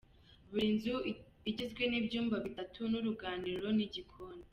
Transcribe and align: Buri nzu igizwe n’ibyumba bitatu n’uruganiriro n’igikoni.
Buri 0.51 0.67
nzu 0.75 0.95
igizwe 1.49 1.83
n’ibyumba 1.87 2.35
bitatu 2.45 2.79
n’uruganiriro 2.91 3.69
n’igikoni. 3.77 4.43